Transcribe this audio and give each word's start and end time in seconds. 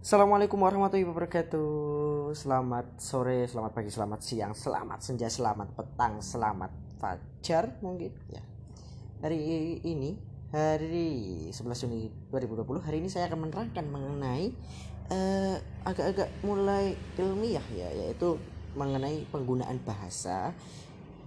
Assalamualaikum 0.00 0.56
warahmatullahi 0.64 1.04
wabarakatuh. 1.12 2.32
Selamat 2.32 2.88
sore, 2.96 3.44
selamat 3.44 3.72
pagi, 3.76 3.92
selamat 3.92 4.20
siang 4.24 4.56
Selamat 4.56 5.04
senja, 5.04 5.28
selamat 5.28 5.76
petang, 5.76 6.24
selamat 6.24 6.72
fajar 6.96 7.76
mungkin 7.84 8.08
ya. 8.32 8.40
Hari 9.20 9.76
ini, 9.84 10.16
hari 10.56 11.52
11 11.52 11.84
Juni 11.84 12.08
2020 12.32 12.80
Hari 12.80 12.96
ini 12.96 13.12
saya 13.12 13.28
akan 13.28 13.44
menerangkan 13.44 13.84
mengenai 13.92 14.56
eh, 15.12 15.60
Agak-agak 15.84 16.32
mulai 16.48 16.96
ilmiah 17.20 17.68
ya 17.68 17.92
Yaitu 17.92 18.40
mengenai 18.80 19.28
penggunaan 19.28 19.84
bahasa 19.84 20.56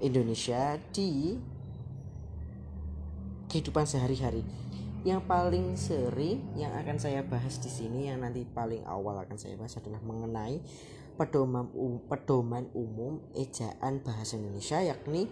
Indonesia 0.01 0.81
di 0.89 1.37
kehidupan 3.53 3.85
sehari-hari 3.85 4.41
yang 5.03 5.19
paling 5.27 5.75
sering 5.75 6.55
yang 6.55 6.71
akan 6.79 6.95
saya 6.95 7.27
bahas 7.27 7.59
di 7.59 7.67
sini 7.67 8.07
yang 8.07 8.23
nanti 8.23 8.47
paling 8.47 8.87
awal 8.87 9.19
akan 9.19 9.35
saya 9.35 9.59
bahas 9.59 9.75
adalah 9.75 9.99
mengenai 9.99 10.63
pedoman 11.19 11.67
um, 11.75 11.99
pedoman 12.07 12.71
umum 12.71 13.19
ejaan 13.35 13.99
bahasa 13.99 14.39
Indonesia 14.39 14.79
yakni 14.79 15.27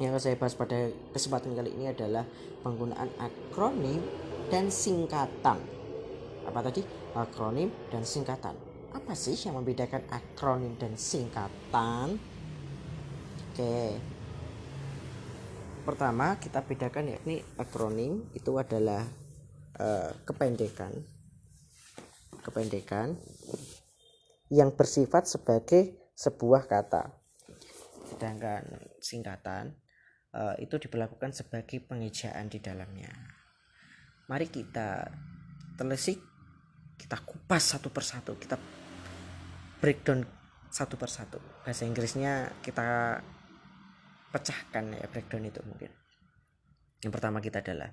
yang 0.00 0.16
akan 0.16 0.22
saya 0.24 0.36
bahas 0.40 0.56
pada 0.56 0.88
kesempatan 1.12 1.52
kali 1.52 1.76
ini 1.76 1.92
adalah 1.92 2.24
penggunaan 2.64 3.12
akronim 3.20 4.00
dan 4.48 4.72
singkatan. 4.72 5.60
Apa 6.48 6.58
tadi? 6.64 6.80
Akronim 7.12 7.68
dan 7.92 8.00
singkatan. 8.00 8.56
Apa 8.96 9.12
sih 9.12 9.36
yang 9.36 9.60
membedakan 9.60 10.08
akronim 10.08 10.72
dan 10.80 10.96
singkatan? 10.96 12.16
Oke, 13.52 14.00
pertama 15.90 16.38
kita 16.38 16.62
bedakan 16.62 17.18
yakni 17.18 17.42
akronim 17.58 18.22
itu 18.38 18.54
adalah 18.54 19.02
uh, 19.74 20.14
kependekan. 20.22 20.94
Kependekan 22.46 23.18
yang 24.54 24.70
bersifat 24.70 25.26
sebagai 25.26 26.14
sebuah 26.14 26.70
kata. 26.70 27.10
Sedangkan 28.06 28.62
singkatan 29.02 29.74
uh, 30.30 30.54
itu 30.62 30.78
diberlakukan 30.78 31.34
sebagai 31.34 31.82
pengejaan 31.82 32.46
di 32.46 32.62
dalamnya. 32.62 33.10
Mari 34.30 34.46
kita 34.46 35.10
telisik 35.74 36.22
kita 37.02 37.18
kupas 37.26 37.74
satu 37.74 37.90
persatu 37.90 38.38
kita 38.38 38.54
breakdown 39.82 40.22
satu 40.70 40.94
persatu. 40.94 41.42
Bahasa 41.66 41.82
Inggrisnya 41.82 42.54
kita 42.62 43.18
pecahkan 44.30 44.94
ya 44.94 45.06
breakdown 45.10 45.46
itu 45.46 45.60
mungkin. 45.66 45.90
Yang 47.00 47.12
pertama 47.16 47.38
kita 47.42 47.60
adalah 47.64 47.90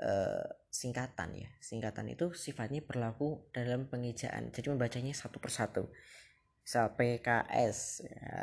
uh, 0.00 0.44
singkatan 0.70 1.30
ya. 1.36 1.50
Singkatan 1.60 2.10
itu 2.10 2.32
sifatnya 2.32 2.80
berlaku 2.82 3.50
dalam 3.50 3.86
pengejaan. 3.86 4.50
Jadi 4.50 4.72
membacanya 4.72 5.12
satu 5.12 5.38
persatu. 5.38 5.90
Misal 6.64 6.96
PKS 6.96 8.08
ya, 8.08 8.40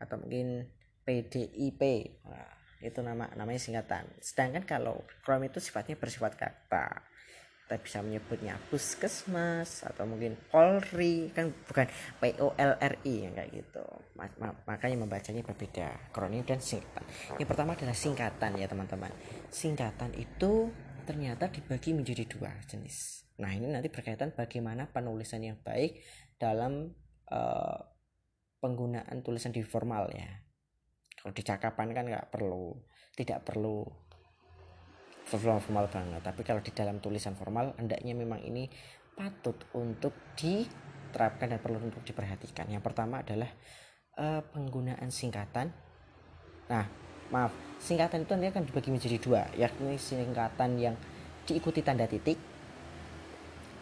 atau 0.00 0.16
mungkin 0.16 0.64
PDIP 1.04 1.82
nah, 2.24 2.52
itu 2.80 3.00
nama 3.04 3.28
namanya 3.36 3.60
singkatan. 3.60 4.08
Sedangkan 4.24 4.64
kalau 4.64 5.04
Chrome 5.20 5.52
itu 5.52 5.60
sifatnya 5.60 6.00
bersifat 6.00 6.40
kata 6.40 7.04
kita 7.68 7.84
bisa 7.84 8.00
menyebutnya 8.00 8.56
puskesmas 8.72 9.84
atau 9.84 10.08
mungkin 10.08 10.40
Polri 10.48 11.28
kan 11.36 11.52
bukan 11.52 11.84
P 12.16 12.32
O 12.40 12.56
L 12.56 12.80
R 12.80 12.94
I 13.04 13.28
yang 13.28 13.36
kayak 13.36 13.52
gitu. 13.52 13.84
Makanya 14.64 14.96
membacanya 14.96 15.44
berbeda 15.44 16.08
kronim 16.08 16.48
dan 16.48 16.64
singkatan. 16.64 17.04
Yang 17.36 17.48
pertama 17.52 17.76
adalah 17.76 17.92
singkatan 17.92 18.56
ya 18.56 18.64
teman-teman. 18.64 19.12
Singkatan 19.52 20.16
itu 20.16 20.72
ternyata 21.04 21.52
dibagi 21.52 21.92
menjadi 21.92 22.24
dua 22.24 22.56
jenis. 22.64 23.28
Nah 23.36 23.52
ini 23.52 23.68
nanti 23.68 23.92
berkaitan 23.92 24.32
bagaimana 24.32 24.88
penulisan 24.88 25.44
yang 25.44 25.60
baik 25.60 26.00
dalam 26.40 26.88
uh, 27.28 27.78
penggunaan 28.64 29.20
tulisan 29.20 29.52
di 29.52 29.60
formal 29.60 30.08
ya. 30.16 30.40
Kalau 31.20 31.36
di 31.36 31.44
cakapan 31.44 31.92
kan 31.92 32.04
nggak 32.08 32.32
perlu 32.32 32.80
tidak 33.12 33.44
perlu 33.44 34.07
formal 35.28 35.60
formal 35.60 35.86
banget. 35.92 36.24
Tapi 36.24 36.40
kalau 36.42 36.64
di 36.64 36.72
dalam 36.72 36.98
tulisan 36.98 37.36
formal 37.36 37.76
hendaknya 37.76 38.16
memang 38.16 38.40
ini 38.40 38.66
patut 39.12 39.56
untuk 39.76 40.16
diterapkan 40.34 41.52
dan 41.52 41.60
perlu 41.60 41.78
untuk 41.78 42.00
diperhatikan. 42.02 42.66
Yang 42.72 42.82
pertama 42.88 43.20
adalah 43.20 43.50
uh, 44.16 44.40
penggunaan 44.48 45.12
singkatan. 45.12 45.68
Nah 46.72 46.84
maaf 47.28 47.52
singkatan 47.76 48.24
itu 48.24 48.32
nanti 48.32 48.48
akan 48.48 48.64
dibagi 48.64 48.88
menjadi 48.88 49.16
dua 49.20 49.42
yakni 49.52 50.00
singkatan 50.00 50.80
yang 50.80 50.96
diikuti 51.44 51.84
tanda 51.84 52.08
titik 52.08 52.40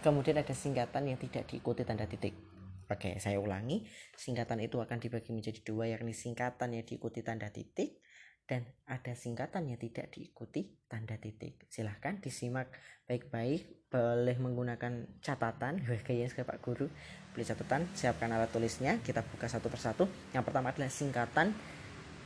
kemudian 0.07 0.39
ada 0.39 0.55
singkatan 0.55 1.03
yang 1.11 1.19
tidak 1.19 1.51
diikuti 1.51 1.83
tanda 1.83 2.07
titik. 2.07 2.39
Oke, 2.87 3.19
saya 3.19 3.43
ulangi. 3.43 3.83
Singkatan 4.15 4.63
itu 4.63 4.79
akan 4.79 5.03
dibagi 5.03 5.35
menjadi 5.35 5.59
dua, 5.67 5.91
yakni 5.91 6.15
singkatan 6.15 6.79
yang 6.79 6.87
diikuti 6.87 7.27
tanda 7.27 7.51
titik 7.51 7.99
dan 8.47 8.63
ada 8.87 9.13
singkatan 9.19 9.67
yang 9.67 9.79
tidak 9.83 10.15
diikuti 10.15 10.71
tanda 10.87 11.19
titik. 11.19 11.67
Silahkan 11.67 12.23
disimak 12.23 12.71
baik-baik, 13.11 13.91
boleh 13.91 14.39
menggunakan 14.39 15.19
catatan, 15.19 15.83
kayaknya 16.07 16.47
Pak 16.47 16.59
Guru, 16.63 16.87
beli 17.35 17.45
catatan, 17.45 17.91
siapkan 17.99 18.31
alat 18.31 18.51
tulisnya, 18.55 19.03
kita 19.03 19.27
buka 19.27 19.51
satu 19.51 19.67
persatu. 19.67 20.07
Yang 20.31 20.45
pertama 20.47 20.71
adalah 20.71 20.91
singkatan 20.91 21.51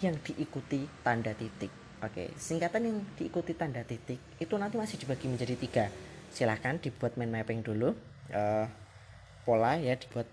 yang 0.04 0.16
diikuti 0.20 0.84
tanda 1.00 1.32
titik. 1.32 1.72
Oke, 2.00 2.32
singkatan 2.36 2.88
yang 2.88 2.96
diikuti 3.16 3.52
tanda 3.52 3.84
titik 3.84 4.20
itu 4.40 4.54
nanti 4.56 4.80
masih 4.80 4.96
dibagi 5.00 5.28
menjadi 5.28 5.56
tiga. 5.56 5.86
Silahkan 6.32 6.80
dibuat 6.80 7.20
mind 7.20 7.32
mapping 7.32 7.60
dulu, 7.60 7.92
uh, 8.32 8.66
pola 9.44 9.76
ya, 9.76 9.96
dibuat 9.96 10.24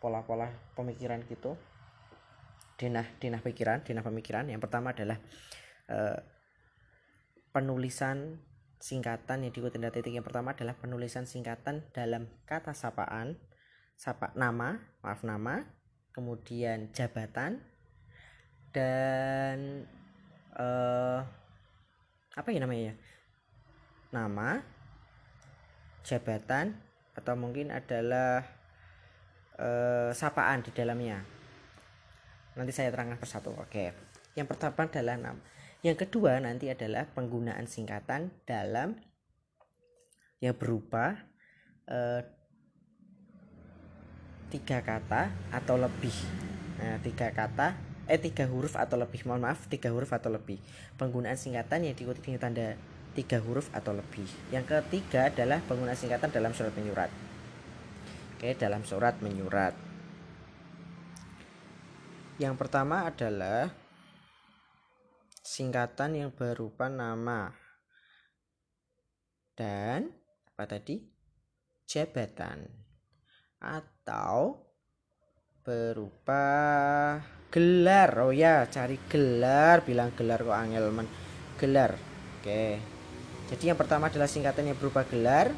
pola-pola 0.00 0.48
pemikiran 0.72 1.20
gitu 1.28 1.60
denah 2.80 3.04
denah 3.20 3.44
pikiran 3.44 3.84
denah 3.84 4.00
pemikiran. 4.00 4.48
Yang 4.48 4.64
pertama 4.64 4.96
adalah 4.96 5.20
uh, 5.92 6.16
penulisan 7.52 8.40
singkatan 8.80 9.44
yang 9.44 9.52
diikuti 9.52 9.76
tanda 9.76 9.92
titik 9.92 10.16
yang 10.16 10.24
pertama 10.24 10.56
adalah 10.56 10.72
penulisan 10.80 11.28
singkatan 11.28 11.84
dalam 11.92 12.32
kata 12.48 12.72
sapaan 12.72 13.36
sapa 13.92 14.32
nama 14.32 14.80
maaf 15.04 15.20
nama 15.20 15.68
kemudian 16.16 16.88
jabatan 16.96 17.60
dan 18.72 19.84
uh, 20.56 21.20
apa 22.32 22.48
ya 22.48 22.64
namanya 22.64 22.82
ya? 22.88 22.94
Nama 24.16 24.64
jabatan 26.00 26.80
atau 27.12 27.34
mungkin 27.36 27.68
adalah 27.68 28.48
uh, 29.60 30.10
sapaan 30.16 30.64
di 30.64 30.72
dalamnya 30.72 31.39
nanti 32.60 32.76
saya 32.76 32.92
terangkan 32.92 33.16
persatu 33.16 33.56
oke. 33.56 33.96
Yang 34.36 34.46
pertama 34.52 34.84
adalah 34.84 35.16
nama 35.16 35.40
yang 35.80 35.96
kedua 35.96 36.36
nanti 36.44 36.68
adalah 36.68 37.08
penggunaan 37.08 37.64
singkatan 37.64 38.28
dalam 38.44 39.00
yang 40.44 40.52
berupa 40.52 41.16
eh, 41.88 42.20
tiga 44.52 44.84
kata 44.84 45.32
atau 45.48 45.80
lebih. 45.80 46.12
Nah, 46.80 47.00
tiga 47.00 47.32
kata 47.32 47.76
eh 48.04 48.20
tiga 48.20 48.44
huruf 48.44 48.76
atau 48.76 49.00
lebih. 49.00 49.24
Mohon 49.24 49.48
maaf 49.48 49.72
tiga 49.72 49.88
huruf 49.88 50.12
atau 50.12 50.28
lebih. 50.28 50.60
Penggunaan 51.00 51.40
singkatan 51.40 51.88
yang 51.88 51.96
diikuti 51.96 52.28
dengan 52.28 52.44
tanda 52.44 52.76
tiga 53.16 53.40
huruf 53.40 53.72
atau 53.72 53.96
lebih. 53.96 54.28
Yang 54.52 54.76
ketiga 54.76 55.32
adalah 55.32 55.64
penggunaan 55.64 55.96
singkatan 55.96 56.28
dalam 56.28 56.52
surat 56.52 56.76
menyurat. 56.76 57.08
Oke 58.36 58.52
dalam 58.52 58.84
surat 58.84 59.16
menyurat 59.24 59.89
yang 62.40 62.56
pertama 62.56 63.04
adalah 63.04 63.68
singkatan 65.44 66.16
yang 66.16 66.30
berupa 66.32 66.88
nama 66.88 67.52
dan 69.52 70.08
apa 70.48 70.64
tadi? 70.64 71.04
jabatan 71.84 72.64
atau 73.60 74.56
berupa 75.60 76.46
gelar. 77.52 78.08
Oh 78.24 78.32
ya, 78.32 78.64
cari 78.70 78.96
gelar, 79.10 79.82
bilang 79.82 80.14
gelar 80.14 80.40
kok 80.40 80.54
angelman. 80.54 81.10
Gelar. 81.58 81.98
Oke. 82.38 82.78
Jadi 83.52 83.68
yang 83.68 83.76
pertama 83.76 84.06
adalah 84.06 84.30
singkatan 84.30 84.70
yang 84.70 84.78
berupa 84.78 85.02
gelar, 85.02 85.50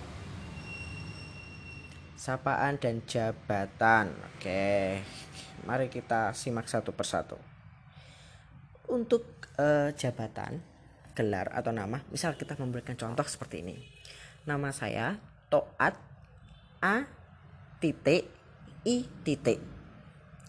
sapaan 2.16 2.80
dan 2.80 3.04
jabatan. 3.04 4.16
Oke 4.32 5.04
mari 5.62 5.86
kita 5.86 6.34
simak 6.34 6.66
satu 6.66 6.90
persatu. 6.94 7.38
Untuk 8.90 9.24
uh, 9.56 9.94
jabatan 9.94 10.60
gelar 11.12 11.52
atau 11.52 11.70
nama 11.72 12.00
misal 12.08 12.36
kita 12.36 12.56
memberikan 12.56 12.96
contoh 12.96 13.24
seperti 13.24 13.62
ini. 13.64 13.76
Nama 14.48 14.68
saya 14.74 15.16
Toat 15.48 15.94
A 16.82 17.06
titik 17.78 18.26
I 18.82 19.06
titik. 19.22 19.62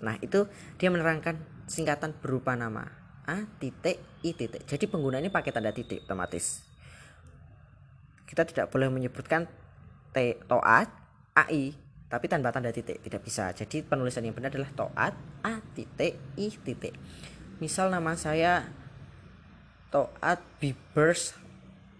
Nah 0.01 0.17
itu 0.19 0.49
dia 0.81 0.89
menerangkan 0.89 1.37
singkatan 1.69 2.17
berupa 2.17 2.57
nama. 2.57 2.89
A 3.23 3.47
titik 3.61 4.01
I 4.25 4.31
titik. 4.33 4.65
Jadi 4.65 4.89
penggunanya 4.89 5.29
pakai 5.29 5.53
tanda 5.53 5.69
titik 5.69 6.03
otomatis. 6.03 6.65
Kita 8.25 8.49
tidak 8.49 8.73
boleh 8.73 8.89
menyebutkan 8.89 9.45
T 10.09 10.41
Toat 10.49 10.89
ai 11.37 11.77
tapi 12.13 12.29
tanpa 12.29 12.53
tanda 12.53 12.69
titik 12.69 13.01
tidak 13.01 13.25
bisa. 13.25 13.49
Jadi 13.57 13.81
penulisan 13.81 14.21
yang 14.21 14.37
benar 14.37 14.53
adalah 14.53 14.69
toat 14.77 15.13
a 15.41 15.57
titik 15.73 16.13
i 16.37 16.53
titik. 16.53 16.93
Misal 17.57 17.89
nama 17.89 18.13
saya 18.13 18.69
toat 19.89 20.39
bibers 20.61 21.33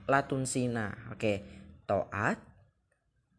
latunsina. 0.06 0.94
Oke 1.10 1.42
toat 1.90 2.38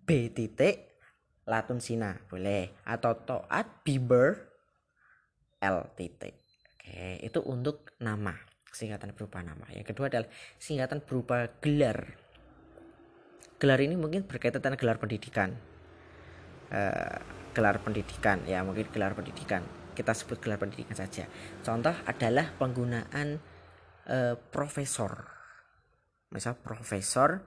b 0.02 0.34
titik 0.34 0.98
latunsina. 1.46 2.18
Boleh. 2.26 2.74
Atau 2.82 3.22
toat 3.22 3.86
biber 3.86 4.34
l 5.62 5.78
titik. 5.94 6.34
Oke 6.74 7.22
itu 7.22 7.38
untuk 7.46 7.94
nama. 8.02 8.34
Singkatan 8.74 9.14
berupa 9.14 9.38
nama. 9.46 9.62
Yang 9.70 9.94
kedua 9.94 10.10
adalah 10.10 10.26
singkatan 10.58 11.06
berupa 11.06 11.46
gelar. 11.62 12.18
Gelar 13.62 13.78
ini 13.78 13.94
mungkin 13.94 14.26
berkaitan 14.26 14.58
dengan 14.58 14.74
gelar 14.82 14.98
pendidikan 14.98 15.73
uh, 16.74 17.16
gelar 17.54 17.78
pendidikan. 17.80 18.42
Ya 18.44 18.66
mungkin 18.66 18.90
gelar 18.90 19.14
pendidikan. 19.14 19.62
Kita 19.94 20.10
sebut 20.10 20.42
gelar 20.42 20.58
pendidikan 20.58 20.98
saja. 20.98 21.30
Contoh 21.62 21.94
adalah 22.04 22.50
penggunaan 22.58 23.38
uh, 24.10 24.34
profesor. 24.50 25.30
Misal 26.34 26.58
profesor 26.58 27.46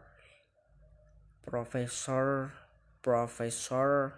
profesor 1.44 2.52
profesor 3.04 4.16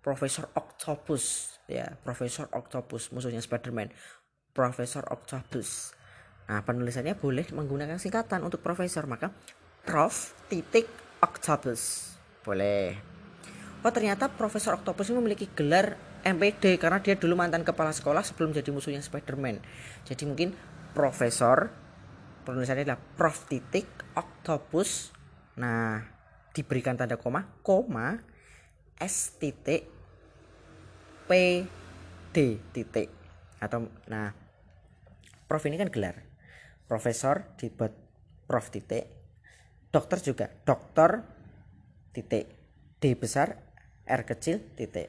profesor 0.00 0.44
Octopus. 0.56 1.56
Ya 1.68 2.00
profesor 2.00 2.48
Octopus 2.56 3.12
musuhnya 3.12 3.44
Spiderman. 3.44 3.92
Profesor 4.56 5.04
Octopus. 5.12 5.92
Nah 6.48 6.64
penulisannya 6.64 7.16
boleh 7.16 7.44
menggunakan 7.52 8.00
singkatan 8.00 8.44
untuk 8.44 8.64
profesor 8.64 9.04
maka 9.04 9.32
prof 9.84 10.32
titik 10.48 10.88
Octopus. 11.20 12.12
Boleh 12.44 13.13
oh 13.84 13.92
ternyata 13.92 14.32
Profesor 14.32 14.80
Octopus 14.80 15.12
ini 15.12 15.20
memiliki 15.20 15.46
gelar 15.52 16.00
MPD 16.24 16.80
karena 16.80 17.04
dia 17.04 17.20
dulu 17.20 17.36
mantan 17.36 17.68
kepala 17.68 17.92
sekolah 17.92 18.24
sebelum 18.24 18.56
jadi 18.56 18.72
musuhnya 18.72 19.04
Spiderman. 19.04 19.60
Jadi 20.08 20.24
mungkin 20.24 20.56
Profesor 20.96 21.68
penulisannya 22.48 22.88
adalah 22.88 23.00
Prof 23.00 23.44
titik 23.44 23.84
Octopus. 24.16 25.12
Nah, 25.60 26.00
diberikan 26.56 26.96
tanda 26.96 27.20
koma, 27.20 27.60
koma 27.60 28.24
S 28.96 29.36
titik 29.36 29.84
P 31.28 31.30
D 32.32 32.36
titik 32.72 33.12
atau 33.60 33.84
nah 34.08 34.32
Prof 35.44 35.62
ini 35.68 35.76
kan 35.76 35.92
gelar. 35.92 36.24
Profesor 36.88 37.52
dibuat 37.60 37.92
Prof 38.48 38.72
titik. 38.72 39.04
Dokter 39.92 40.18
juga, 40.24 40.48
dokter 40.64 41.20
titik 42.16 42.48
D 42.96 43.12
besar 43.12 43.73
R 44.04 44.22
kecil 44.28 44.60
titik. 44.76 45.08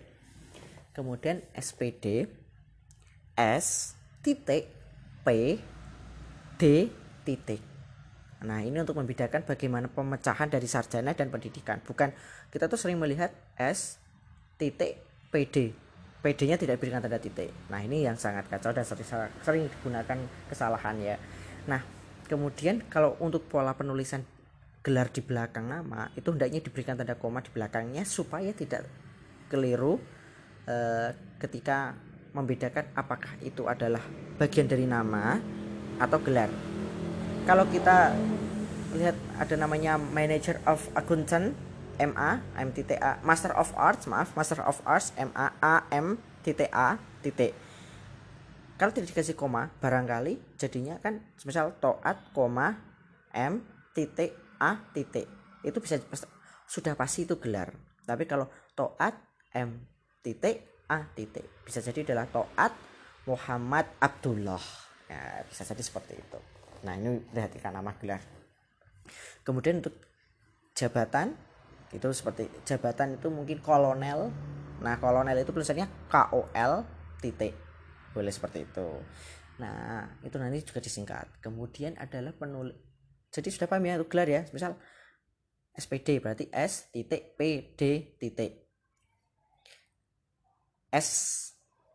Kemudian 0.95 1.43
SPD 1.51 2.27
S 3.35 3.99
titik 4.23 4.71
P 5.27 5.59
D 6.55 6.63
titik. 7.27 7.61
Nah 8.45 8.63
ini 8.63 8.77
untuk 8.79 8.95
membedakan 8.95 9.43
bagaimana 9.43 9.91
pemecahan 9.91 10.47
dari 10.47 10.67
sarjana 10.69 11.11
dan 11.11 11.27
pendidikan. 11.27 11.83
Bukan 11.83 12.15
kita 12.51 12.71
tuh 12.71 12.79
sering 12.79 12.99
melihat 12.99 13.35
S 13.59 13.99
titik 14.55 15.03
PD 15.31 15.85
PD 16.25 16.49
nya 16.49 16.57
tidak 16.57 16.81
diberikan 16.81 17.05
tanda 17.05 17.21
titik. 17.21 17.53
Nah 17.69 17.85
ini 17.85 18.01
yang 18.01 18.17
sangat 18.17 18.49
kacau 18.49 18.73
dan 18.73 18.81
sering, 18.81 19.29
sering 19.45 19.63
digunakan 19.69 20.17
kesalahan 20.49 20.97
ya. 20.97 21.15
Nah 21.69 21.85
kemudian 22.25 22.81
kalau 22.89 23.13
untuk 23.21 23.45
pola 23.45 23.77
penulisan 23.77 24.25
gelar 24.85 25.09
di 25.09 25.25
belakang 25.25 25.65
nama 25.65 26.13
itu 26.13 26.29
hendaknya 26.29 26.61
diberikan 26.61 26.93
tanda 26.93 27.17
koma 27.17 27.41
di 27.41 27.49
belakangnya 27.49 28.05
supaya 28.05 28.53
tidak 28.53 28.85
keliru 29.49 29.97
e, 30.69 30.75
ketika 31.41 31.97
membedakan 32.37 32.93
apakah 32.93 33.33
itu 33.41 33.65
adalah 33.65 34.05
bagian 34.37 34.69
dari 34.69 34.85
nama 34.85 35.41
atau 35.97 36.21
gelar. 36.21 36.53
Kalau 37.49 37.65
kita 37.73 38.13
lihat 38.93 39.17
ada 39.41 39.55
namanya 39.57 39.97
Manager 39.97 40.61
of 40.69 40.85
Accountant 40.93 41.57
MA 41.97 42.45
MTTA 42.53 43.25
Master 43.25 43.57
of 43.57 43.73
Arts 43.73 44.05
maaf 44.05 44.37
Master 44.37 44.61
of 44.61 44.85
Arts 44.85 45.15
MA 45.17 45.49
A 45.63 45.87
M 45.89 46.21
TTA 46.45 47.01
titik 47.25 47.57
kalau 48.75 48.91
tidak 48.91 49.15
dikasih 49.15 49.39
koma 49.39 49.71
barangkali 49.79 50.59
jadinya 50.59 50.99
kan 50.99 51.23
misal 51.47 51.71
toat 51.79 52.19
koma 52.35 52.75
M 53.31 53.63
titik 53.95 54.44
A 54.65 54.89
titik. 54.89 55.29
Itu 55.61 55.77
bisa 55.77 56.01
sudah 56.65 56.97
pasti 56.97 57.29
itu 57.29 57.37
gelar. 57.37 57.69
Tapi 58.01 58.25
kalau 58.25 58.49
toat 58.73 59.13
M 59.53 59.85
titik 60.25 60.85
A 60.89 61.05
titik. 61.13 61.45
Bisa 61.61 61.85
jadi 61.85 62.01
adalah 62.01 62.25
toat 62.25 62.73
Muhammad 63.29 63.85
Abdullah. 64.01 64.61
Ya 65.05 65.45
bisa 65.45 65.61
jadi 65.61 65.85
seperti 65.85 66.17
itu. 66.17 66.39
Nah 66.81 66.97
ini 66.97 67.21
perhatikan 67.21 67.77
nama 67.77 67.93
gelar. 68.01 68.21
Kemudian 69.45 69.85
untuk 69.85 69.93
jabatan 70.73 71.37
itu 71.93 72.09
seperti 72.09 72.49
jabatan 72.65 73.21
itu 73.21 73.29
mungkin 73.29 73.61
kolonel. 73.61 74.33
Nah 74.81 74.97
kolonel 74.97 75.37
itu 75.41 75.53
tulisannya 75.53 76.09
KOL 76.09 76.85
titik. 77.21 77.53
Boleh 78.13 78.33
seperti 78.33 78.65
itu. 78.65 78.89
Nah 79.61 80.05
itu 80.25 80.35
nanti 80.37 80.65
juga 80.65 80.81
disingkat. 80.81 81.41
Kemudian 81.41 81.97
adalah 81.97 82.33
penulis 82.33 82.77
jadi 83.35 83.51
sudah 83.51 83.67
paham 83.67 83.83
ya 83.83 83.99
untuk 83.99 84.15
gelar 84.15 84.31
ya. 84.31 84.47
Misal 84.55 84.79
SPD 85.75 86.23
berarti 86.23 86.47
S 86.55 86.87
titik 86.95 87.35
P 87.35 87.75
D 87.75 88.15
titik 88.15 88.63
S 90.87 91.09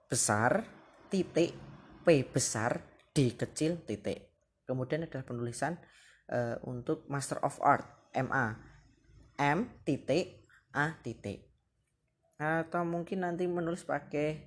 besar 0.04 0.68
titik 1.08 1.56
P 2.04 2.06
besar 2.28 2.84
D 3.16 3.32
kecil 3.32 3.80
titik. 3.88 4.28
Kemudian 4.68 5.08
adalah 5.08 5.24
penulisan 5.24 5.80
uh, 6.28 6.60
untuk 6.68 7.08
Master 7.08 7.40
of 7.40 7.56
Art 7.64 7.88
MA 8.12 8.60
M 9.40 9.80
titik 9.88 10.44
A 10.76 11.00
titik. 11.00 11.48
Atau 12.36 12.84
mungkin 12.84 13.24
nanti 13.24 13.48
menulis 13.48 13.88
pakai 13.88 14.44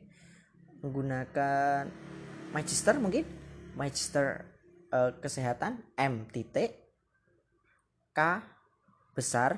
menggunakan 0.85 1.89
Magister 2.53 3.01
mungkin. 3.01 3.25
Magister 3.73 4.45
uh, 4.93 5.17
kesehatan 5.17 5.81
M 5.97 6.29
titik 6.29 6.82
K 8.13 8.45
besar 9.17 9.57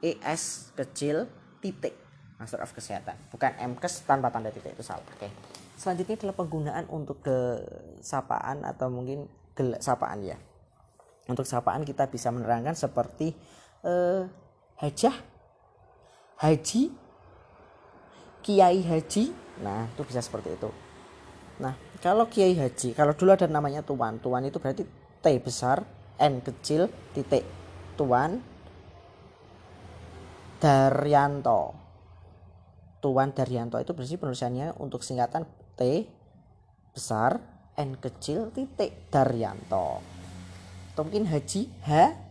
ES 0.00 0.72
kecil 0.72 1.28
titik. 1.60 1.92
Master 2.40 2.64
of 2.64 2.72
Kesehatan. 2.72 3.20
Bukan 3.28 3.52
MKes 3.76 4.08
tanpa 4.08 4.32
tanda 4.32 4.48
titik 4.48 4.72
itu 4.72 4.80
salah. 4.80 5.04
Oke. 5.12 5.28
Selanjutnya 5.76 6.16
adalah 6.16 6.36
penggunaan 6.40 6.84
untuk 6.88 7.20
kesapaan 7.20 8.64
atau 8.64 8.88
mungkin 8.88 9.28
sapaan 9.76 10.24
ya. 10.24 10.40
Untuk 11.28 11.44
sapaan 11.44 11.84
kita 11.84 12.08
bisa 12.08 12.32
menerangkan 12.32 12.72
seperti 12.72 13.36
eh, 13.84 14.24
hajah 14.80 15.16
haji 16.40 16.82
kiai 18.40 18.80
haji. 18.88 19.24
Nah 19.60 19.84
itu 19.92 20.00
bisa 20.08 20.24
seperti 20.24 20.56
itu. 20.56 20.72
Nah 21.60 21.76
kalau 22.00 22.24
kiai 22.32 22.56
haji 22.56 22.96
kalau 22.96 23.12
dulu 23.12 23.36
ada 23.36 23.44
namanya 23.44 23.84
tuan 23.84 24.16
tuan 24.16 24.48
itu 24.48 24.56
berarti 24.56 24.88
T 25.20 25.26
besar 25.44 25.84
N 26.16 26.40
kecil 26.40 26.88
titik 27.12 27.59
Tuan 28.00 28.40
Daryanto. 30.56 31.76
Tuan 33.04 33.36
Daryanto 33.36 33.76
itu 33.76 33.92
berarti 33.92 34.16
penulisannya 34.16 34.72
untuk 34.80 35.04
singkatan 35.04 35.44
T 35.76 36.08
besar 36.96 37.44
N 37.76 38.00
kecil 38.00 38.56
titik 38.56 39.12
Daryanto. 39.12 40.00
Atau 40.96 41.04
mungkin 41.04 41.28
Haji 41.28 41.68
H 41.84 41.88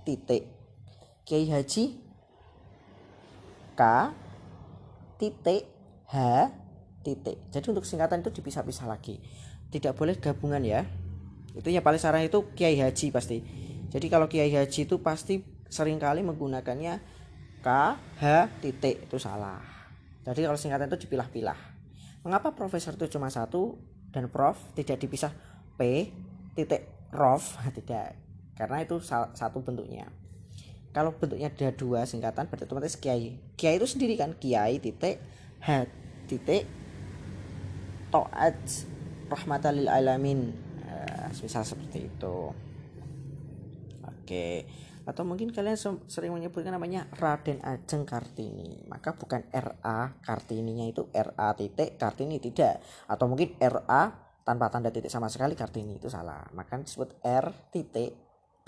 titik 0.09 0.49
Kiai 1.21 1.45
Haji 1.53 2.01
K 3.77 3.81
titik 5.21 5.69
H 6.09 6.17
titik. 7.05 7.37
Jadi 7.53 7.65
untuk 7.69 7.85
singkatan 7.85 8.25
itu 8.25 8.33
dipisah-pisah 8.33 8.89
lagi. 8.89 9.21
Tidak 9.69 9.93
boleh 9.93 10.17
gabungan 10.17 10.65
ya. 10.65 10.81
Itu 11.53 11.69
yang 11.69 11.85
paling 11.85 12.01
saran 12.01 12.25
itu 12.25 12.49
Kiai 12.57 12.81
Haji 12.81 13.13
pasti. 13.13 13.37
Jadi 13.93 14.05
kalau 14.09 14.25
Kiai 14.25 14.49
Haji 14.49 14.89
itu 14.89 14.97
pasti 15.05 15.58
sering 15.69 16.01
kali 16.01 16.25
menggunakannya 16.25 16.99
K 17.61 17.69
H 18.17 18.23
titik 18.59 19.05
itu 19.05 19.17
salah. 19.21 19.61
Jadi 20.25 20.43
kalau 20.43 20.57
singkatan 20.57 20.89
itu 20.89 21.07
dipilah-pilah. 21.07 21.59
Mengapa 22.25 22.51
profesor 22.51 22.97
itu 22.97 23.07
cuma 23.07 23.31
satu 23.31 23.79
dan 24.11 24.27
prof 24.27 24.57
tidak 24.75 24.99
dipisah 24.99 25.31
P 25.77 26.11
titik 26.57 27.13
prof 27.13 27.55
tidak. 27.77 28.17
Karena 28.57 28.83
itu 28.83 28.99
satu 29.05 29.63
bentuknya. 29.63 30.09
Kalau 30.89 31.15
bentuknya 31.15 31.53
ada 31.53 31.69
dua 31.71 32.03
singkatan 32.03 32.49
berarti 32.49 32.65
otomatis 32.65 32.97
kiai 32.97 33.37
kiai 33.55 33.77
itu 33.77 33.87
sendiri 33.87 34.17
kan? 34.17 34.35
Kiai 34.35 34.81
titik 34.81 35.21
H 35.61 35.85
titik 36.25 36.65
toat 38.09 38.57
rahmatalil 39.29 39.87
alamin. 39.87 40.49
Eh, 40.83 41.29
seperti 41.35 42.09
itu. 42.09 42.37
Oke 44.03 44.65
atau 45.09 45.25
mungkin 45.25 45.49
kalian 45.49 45.73
sering 46.05 46.29
menyebutkan 46.29 46.69
namanya 46.69 47.09
Raden 47.17 47.57
Ajeng 47.65 48.05
Kartini. 48.05 48.85
Maka 48.85 49.17
bukan 49.17 49.41
RA 49.49 50.13
Kartininya 50.21 50.85
itu 50.85 51.09
RA 51.09 51.57
titik 51.57 51.97
Kartini 51.97 52.37
tidak. 52.37 52.77
Atau 53.09 53.25
mungkin 53.25 53.57
RA 53.57 54.13
tanpa 54.45 54.69
tanda 54.69 54.93
titik 54.93 55.09
sama 55.09 55.25
sekali 55.33 55.57
Kartini 55.57 55.97
itu 55.97 56.13
salah. 56.13 56.45
Maka 56.53 56.77
disebut 56.77 57.17
R 57.25 57.49
titik 57.73 58.13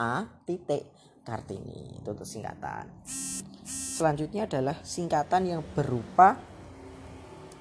A 0.02 0.26
titik 0.42 0.90
Kartini. 1.22 2.02
Itu 2.02 2.18
untuk 2.18 2.26
singkatan. 2.26 2.90
Selanjutnya 4.02 4.50
adalah 4.50 4.82
singkatan 4.82 5.46
yang 5.46 5.62
berupa 5.78 6.42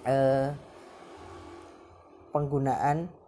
eh, 0.08 0.48
penggunaan 2.32 3.20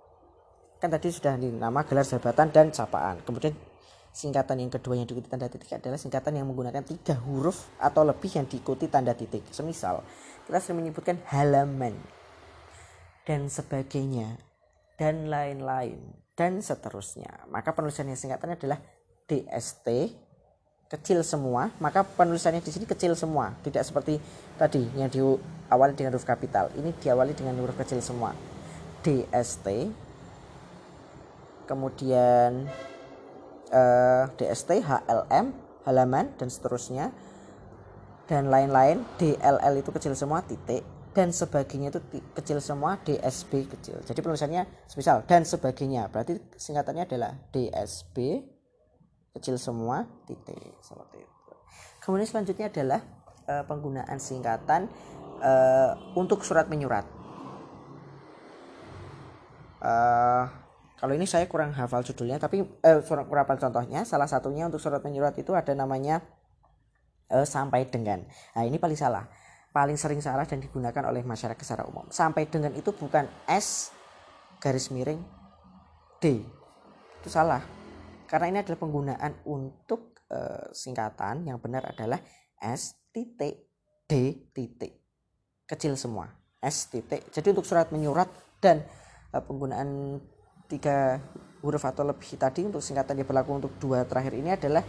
kan 0.81 0.91
tadi 0.91 1.15
sudah 1.15 1.39
di 1.39 1.47
nama 1.55 1.87
gelar 1.87 2.03
jabatan 2.03 2.51
dan 2.51 2.75
sapaan 2.75 3.23
kemudian 3.23 3.55
Singkatan 4.13 4.61
yang 4.61 4.69
kedua 4.69 4.93
yang 4.93 5.09
diikuti 5.09 5.25
tanda 5.25 5.49
titik 5.49 5.73
adalah 5.73 5.97
singkatan 5.97 6.37
yang 6.37 6.45
menggunakan 6.45 6.85
tiga 6.85 7.17
huruf 7.25 7.73
atau 7.81 8.05
lebih 8.05 8.29
yang 8.29 8.45
diikuti 8.45 8.85
tanda 8.85 9.17
titik. 9.17 9.41
Semisal, 9.49 10.05
kita 10.45 10.61
sering 10.61 10.85
menyebutkan 10.85 11.17
halaman 11.33 11.97
dan 13.25 13.49
sebagainya 13.49 14.37
dan 15.01 15.33
lain-lain 15.33 15.97
dan 16.37 16.61
seterusnya. 16.61 17.49
Maka 17.49 17.73
penulisannya 17.73 18.13
singkatannya 18.13 18.61
adalah 18.61 18.79
DST 19.25 19.89
kecil 20.93 21.25
semua, 21.25 21.73
maka 21.81 22.05
penulisannya 22.05 22.61
di 22.61 22.69
sini 22.69 22.85
kecil 22.85 23.17
semua, 23.17 23.57
tidak 23.65 23.81
seperti 23.81 24.21
tadi 24.61 24.85
yang 24.93 25.09
diawali 25.09 25.97
dengan 25.97 26.13
huruf 26.13 26.29
kapital. 26.29 26.69
Ini 26.77 26.93
diawali 27.01 27.33
dengan 27.33 27.57
huruf 27.65 27.81
kecil 27.81 28.05
semua. 28.05 28.37
DST 29.01 29.89
kemudian 31.65 32.69
uh, 33.73 34.29
DST, 34.37 34.85
HLM, 34.85 35.57
halaman 35.89 36.37
dan 36.37 36.49
seterusnya. 36.53 37.11
Dan 38.29 38.49
lain-lain 38.49 39.03
DLL 39.19 39.75
itu 39.83 39.91
kecil 39.91 40.15
semua 40.15 40.45
titik. 40.47 40.85
Dan 41.13 41.29
sebagainya 41.29 41.93
itu 41.93 42.01
kecil 42.33 42.57
semua 42.65 42.97
DSB 43.05 43.69
kecil. 43.69 44.01
Jadi 44.01 44.17
penulisannya 44.25 44.65
semisal 44.89 45.29
dan 45.29 45.45
sebagainya. 45.45 46.09
Berarti 46.09 46.41
singkatannya 46.57 47.05
adalah 47.05 47.37
DSB 47.53 48.41
kecil 49.37 49.61
semua 49.61 50.09
titik. 50.25 50.57
Seperti 50.81 51.21
itu. 51.21 51.53
Kemudian 52.01 52.29
selanjutnya 52.29 52.73
adalah 52.73 53.01
uh, 53.45 53.65
penggunaan 53.69 54.17
singkatan 54.17 54.89
uh, 55.45 56.17
untuk 56.17 56.41
surat 56.49 56.73
menyurat. 56.73 57.05
Uh, 59.83 60.62
kalau 61.03 61.19
ini 61.19 61.27
saya 61.27 61.51
kurang 61.51 61.75
hafal 61.75 62.07
judulnya, 62.07 62.39
tapi 62.39 62.63
eh, 62.63 63.03
kurang 63.03 63.27
hafal 63.27 63.59
contohnya. 63.59 64.07
Salah 64.07 64.31
satunya 64.31 64.71
untuk 64.71 64.79
surat 64.79 65.03
menyurat 65.03 65.35
itu 65.35 65.51
ada 65.51 65.75
namanya 65.75 66.23
eh, 67.27 67.43
sampai 67.43 67.91
dengan. 67.91 68.23
Nah 68.55 68.63
ini 68.63 68.79
paling 68.79 68.95
salah, 68.95 69.27
paling 69.75 69.99
sering 69.99 70.23
salah 70.23 70.47
dan 70.47 70.63
digunakan 70.63 71.03
oleh 71.11 71.27
masyarakat 71.27 71.59
secara 71.59 71.91
umum. 71.91 72.07
Sampai 72.15 72.47
dengan 72.47 72.71
itu 72.79 72.95
bukan 72.95 73.27
S 73.51 73.91
garis 74.63 74.95
miring 74.95 75.19
D, 76.23 76.39
itu 77.19 77.27
salah. 77.27 77.67
Karena 78.31 78.55
ini 78.55 78.59
adalah 78.63 78.79
penggunaan 78.79 79.43
untuk 79.43 80.15
eh, 80.31 80.71
singkatan 80.71 81.51
yang 81.51 81.59
benar 81.59 81.83
adalah 81.83 82.23
S 82.63 82.95
titik 83.11 83.59
D 84.07 84.39
titik 84.55 85.03
kecil 85.67 85.99
semua 85.99 86.31
S 86.63 86.87
titik. 86.95 87.27
Jadi 87.35 87.51
untuk 87.51 87.67
surat 87.67 87.91
menyurat 87.91 88.31
dan 88.63 88.87
eh, 89.35 89.43
penggunaan 89.43 90.23
tiga 90.73 91.21
huruf 91.61 91.85
atau 91.85 92.01
lebih 92.09 92.41
tadi 92.41 92.65
untuk 92.65 92.81
singkatan 92.81 93.21
yang 93.21 93.29
berlaku 93.29 93.61
untuk 93.61 93.73
dua 93.77 94.09
terakhir 94.09 94.33
ini 94.33 94.57
adalah 94.57 94.81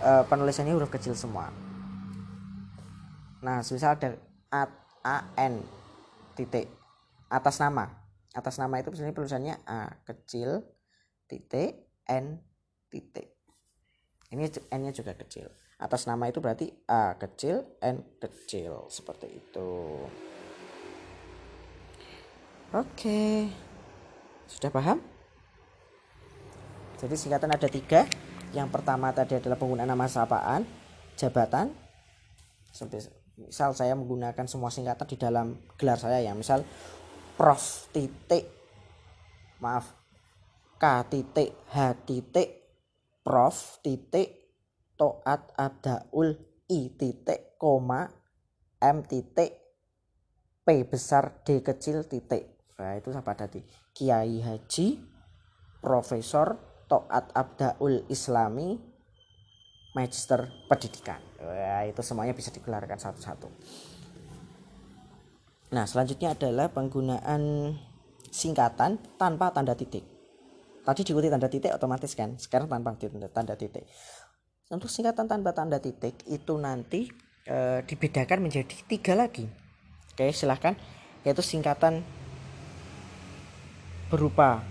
uh, 0.00 0.22
penulisannya 0.30 0.70
huruf 0.70 0.94
kecil 0.94 1.18
semua. 1.18 1.50
Nah, 3.42 3.60
misal 3.60 3.98
ada 3.98 4.14
A, 4.54 4.62
A 5.02 5.18
N 5.36 5.60
titik 6.38 6.70
atas 7.26 7.58
nama. 7.58 7.90
Atas 8.32 8.56
nama 8.56 8.78
itu 8.78 8.94
misalnya 8.94 9.12
penulisannya 9.12 9.54
A 9.68 10.00
kecil 10.06 10.64
titik 11.28 11.82
N 12.06 12.40
titik. 12.88 13.34
Ini 14.32 14.48
N-nya 14.72 14.90
juga 14.90 15.14
kecil. 15.14 15.50
Atas 15.76 16.08
nama 16.08 16.30
itu 16.30 16.40
berarti 16.40 16.72
A 16.88 17.18
kecil, 17.20 17.62
N 17.84 18.16
kecil 18.16 18.88
seperti 18.88 19.28
itu. 19.28 19.70
Oke. 22.72 23.52
Sudah 24.48 24.72
paham? 24.72 24.98
Jadi 27.00 27.14
singkatan 27.18 27.50
ada 27.52 27.68
tiga. 27.68 28.06
Yang 28.54 28.68
pertama 28.70 29.10
tadi 29.10 29.34
adalah 29.34 29.58
penggunaan 29.58 29.90
nama 29.90 30.06
sapaan, 30.06 30.62
jabatan. 31.18 31.74
Misal 33.34 33.74
saya 33.74 33.98
menggunakan 33.98 34.46
semua 34.46 34.70
singkatan 34.70 35.10
di 35.10 35.18
dalam 35.18 35.58
gelar 35.74 35.98
saya 35.98 36.22
ya. 36.22 36.32
Misal 36.38 36.62
Prof 37.34 37.90
titik 37.90 38.46
maaf 39.58 39.90
K 40.78 40.84
titik 41.10 41.50
H 41.74 41.98
titik 42.06 42.48
Prof 43.26 43.82
titik 43.82 44.54
Toat 44.94 45.50
Abdaul 45.58 46.30
I 46.70 46.94
titik 46.94 47.58
koma 47.58 48.06
M 48.78 49.02
titik 49.02 49.50
P 50.62 50.86
besar 50.86 51.42
D 51.42 51.58
kecil 51.58 52.06
titik. 52.06 52.70
Nah 52.78 52.94
itu 52.94 53.10
apa 53.10 53.34
tadi? 53.34 53.66
Kiai 53.90 54.38
Haji 54.38 54.86
Profesor 55.82 56.73
Toat 56.94 57.34
Abdaul 57.34 58.06
Islami 58.06 58.78
Magister 59.98 60.46
Pendidikan. 60.70 61.18
Ya, 61.42 61.82
itu 61.90 61.98
semuanya 62.06 62.30
bisa 62.38 62.54
digelarkan 62.54 62.94
satu-satu. 62.94 63.50
Nah, 65.74 65.90
selanjutnya 65.90 66.38
adalah 66.38 66.70
penggunaan 66.70 67.74
singkatan 68.30 69.02
tanpa 69.18 69.50
tanda 69.50 69.74
titik. 69.74 70.06
Tadi 70.86 71.02
diikuti 71.02 71.26
tanda 71.26 71.50
titik 71.50 71.74
otomatis 71.74 72.14
kan, 72.14 72.38
sekarang 72.38 72.70
tanpa 72.70 72.94
tanda 73.26 73.58
titik. 73.58 73.90
Untuk 74.70 74.86
singkatan 74.86 75.26
tanpa 75.26 75.50
tanda 75.50 75.82
titik 75.82 76.22
itu 76.30 76.54
nanti 76.62 77.10
e, 77.42 77.82
dibedakan 77.90 78.38
menjadi 78.38 78.86
tiga 78.86 79.18
lagi. 79.18 79.50
Oke, 80.14 80.30
silahkan. 80.30 80.78
Yaitu 81.26 81.42
singkatan 81.42 82.06
berupa 84.14 84.62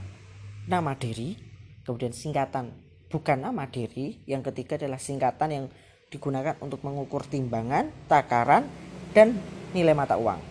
nama 0.72 0.96
diri, 0.96 1.43
kemudian 1.84 2.16
singkatan 2.16 2.72
bukan 3.12 3.46
nama 3.46 3.70
diri 3.70 4.24
yang 4.25 4.42
ketiga 4.42 4.80
adalah 4.80 4.98
singkatan 4.98 5.50
yang 5.54 5.66
digunakan 6.10 6.58
untuk 6.63 6.82
mengukur 6.82 7.22
timbangan 7.25 7.90
takaran 8.10 8.66
dan 9.13 9.38
nilai 9.74 9.94
mata 9.94 10.18
uang. 10.18 10.42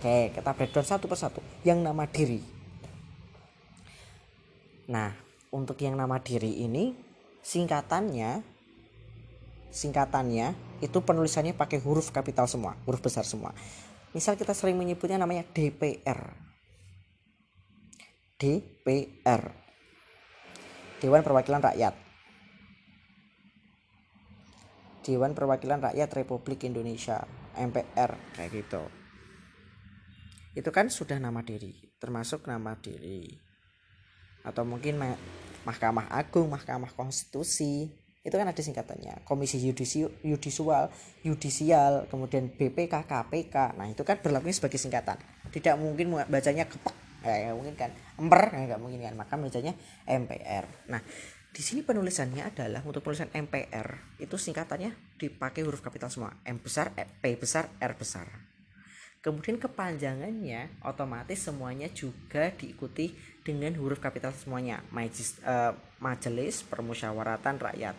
Oke 0.00 0.32
kita 0.32 0.50
breakdown 0.56 0.86
satu 0.86 1.04
persatu. 1.08 1.40
Yang 1.60 1.78
nama 1.84 2.04
diri. 2.08 2.40
Nah 4.88 5.12
untuk 5.52 5.76
yang 5.80 5.96
nama 5.96 6.20
diri 6.20 6.64
ini 6.64 6.96
singkatannya 7.44 8.44
singkatannya 9.74 10.46
itu 10.80 10.98
penulisannya 11.02 11.52
pakai 11.52 11.82
huruf 11.82 12.14
kapital 12.14 12.48
semua 12.48 12.76
huruf 12.88 13.04
besar 13.04 13.24
semua. 13.28 13.52
Misal 14.14 14.38
kita 14.38 14.54
sering 14.54 14.78
menyebutnya 14.78 15.18
namanya 15.18 15.42
DPR 15.50 16.32
DPR 18.38 19.63
Dewan 21.04 21.20
Perwakilan 21.20 21.60
Rakyat. 21.60 21.92
Dewan 25.04 25.36
Perwakilan 25.36 25.84
Rakyat 25.84 26.08
Republik 26.16 26.64
Indonesia, 26.64 27.28
MPR 27.60 28.16
kayak 28.32 28.48
gitu. 28.56 28.88
Itu 30.56 30.72
kan 30.72 30.88
sudah 30.88 31.20
nama 31.20 31.44
diri, 31.44 31.76
termasuk 32.00 32.48
nama 32.48 32.72
diri. 32.80 33.36
Atau 34.48 34.64
mungkin 34.64 34.96
Mahkamah 35.68 36.08
Agung, 36.08 36.48
Mahkamah 36.48 36.96
Konstitusi, 36.96 37.92
itu 38.24 38.32
kan 38.40 38.48
ada 38.48 38.56
singkatannya 38.56 39.28
komisi 39.28 39.60
yudisial 39.60 40.08
yudisial 41.20 42.08
kemudian 42.08 42.48
BPK 42.56 43.04
KPK 43.04 43.76
nah 43.76 43.84
itu 43.84 44.00
kan 44.00 44.16
berlaku 44.16 44.48
sebagai 44.48 44.80
singkatan 44.80 45.20
tidak 45.52 45.76
mungkin 45.76 46.16
bacanya 46.32 46.64
kepek 46.64 47.03
ya, 47.30 47.56
mungkin 47.56 47.76
kan. 47.78 47.90
Ya, 48.20 48.64
nggak 48.68 48.80
mungkin 48.80 49.00
kan. 49.00 49.14
Maka 49.16 49.40
bacanya 49.40 49.72
MPR 50.04 50.64
nah 50.90 51.00
di 51.54 51.62
sini 51.62 51.86
penulisannya 51.86 52.50
adalah 52.50 52.82
untuk 52.82 53.06
penulisan 53.06 53.30
MPR 53.30 54.18
itu 54.18 54.34
singkatannya 54.34 55.14
dipakai 55.14 55.62
huruf 55.62 55.78
kapital 55.78 56.10
semua. 56.10 56.34
M 56.42 56.58
besar 56.58 56.90
P 56.90 57.38
besar 57.38 57.70
R 57.78 57.94
besar. 57.94 58.26
Kemudian 59.22 59.62
kepanjangannya 59.62 60.82
otomatis 60.82 61.46
semuanya 61.46 61.86
juga 61.94 62.50
diikuti 62.50 63.14
dengan 63.46 63.70
huruf 63.78 64.02
kapital 64.02 64.34
semuanya. 64.34 64.82
Majis, 64.90 65.38
uh, 65.46 65.72
majelis 66.02 66.66
permusyawaratan 66.66 67.62
rakyat. 67.62 67.96